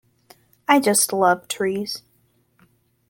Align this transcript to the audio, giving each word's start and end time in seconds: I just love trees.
I 0.67 0.79
just 0.79 1.13
love 1.13 1.47
trees. 1.47 2.01